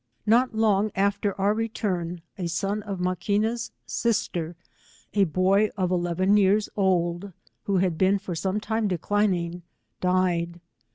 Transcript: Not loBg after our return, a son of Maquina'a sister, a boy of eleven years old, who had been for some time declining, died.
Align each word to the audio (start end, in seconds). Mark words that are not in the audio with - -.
Not 0.25 0.53
loBg 0.53 0.89
after 0.95 1.39
our 1.39 1.53
return, 1.53 2.23
a 2.35 2.47
son 2.47 2.81
of 2.81 2.97
Maquina'a 2.97 3.69
sister, 3.85 4.55
a 5.13 5.25
boy 5.25 5.69
of 5.77 5.91
eleven 5.91 6.37
years 6.37 6.69
old, 6.75 7.33
who 7.65 7.77
had 7.77 7.99
been 7.99 8.17
for 8.17 8.33
some 8.33 8.59
time 8.59 8.87
declining, 8.87 9.61
died. 9.99 10.59